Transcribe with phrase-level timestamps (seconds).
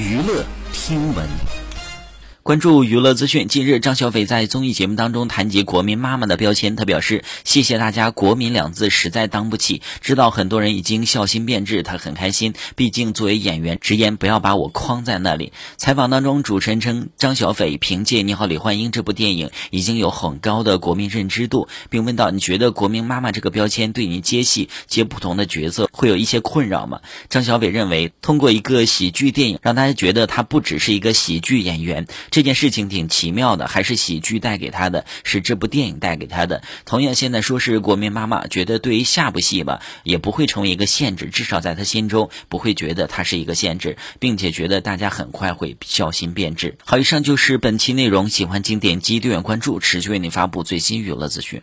[0.00, 1.69] 娱乐听闻。
[2.50, 3.46] 关注娱乐资讯。
[3.46, 9.82] 近日，张小斐在综艺节目当中谈及“国民妈妈”的标签，他表示：“谢谢大家，‘国民’两字实在当不起。
[10.00, 12.54] 知道很多人已经孝心变质，他很开心。
[12.74, 32.08] 毕竟作为演员，直言不要把我框在那里。”采访当中，主持人称张小斐凭借《你好，李焕英》这部电影已经有很高的国民认知度，并问到：“你觉得‘国民妈妈’这个标签对你接戏、接不同的角色会有一些困扰吗？”张小斐认为，通过一个喜剧电影，让大家觉得他不只是一个喜剧演员。
[32.32, 36.62] 这这件事情挺奇妙的，还是喜剧带给他的，是这部电影带给他的。
[36.86, 46.78] 同样，现在说是国民妈妈，觉得对于下部戏吧，也不会成为一个限制，至少在他心中不会觉得它是一个限制，并且觉得大家很快会孝心变质。
[46.82, 51.60] 好，以上就是本期内容，喜欢请点击订阅关注，持续为您发布最新娱乐资讯。